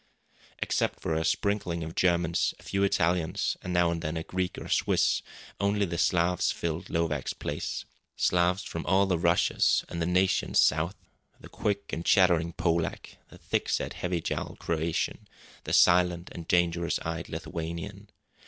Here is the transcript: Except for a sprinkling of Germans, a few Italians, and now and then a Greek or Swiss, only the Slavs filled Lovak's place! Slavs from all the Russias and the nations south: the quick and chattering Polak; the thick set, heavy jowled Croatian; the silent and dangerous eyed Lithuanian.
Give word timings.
Except 0.57 0.99
for 0.99 1.13
a 1.13 1.23
sprinkling 1.23 1.83
of 1.83 1.93
Germans, 1.93 2.55
a 2.57 2.63
few 2.63 2.81
Italians, 2.81 3.55
and 3.61 3.71
now 3.71 3.91
and 3.91 4.01
then 4.01 4.17
a 4.17 4.23
Greek 4.23 4.57
or 4.57 4.67
Swiss, 4.67 5.21
only 5.59 5.85
the 5.85 5.99
Slavs 5.99 6.49
filled 6.51 6.89
Lovak's 6.89 7.33
place! 7.33 7.85
Slavs 8.15 8.63
from 8.63 8.83
all 8.87 9.05
the 9.05 9.19
Russias 9.19 9.85
and 9.89 10.01
the 10.01 10.07
nations 10.07 10.59
south: 10.59 10.95
the 11.39 11.49
quick 11.49 11.93
and 11.93 12.03
chattering 12.03 12.51
Polak; 12.53 13.17
the 13.29 13.37
thick 13.37 13.69
set, 13.69 13.93
heavy 13.93 14.21
jowled 14.21 14.57
Croatian; 14.57 15.27
the 15.65 15.71
silent 15.73 16.29
and 16.31 16.47
dangerous 16.47 16.97
eyed 17.03 17.29
Lithuanian. 17.29 18.09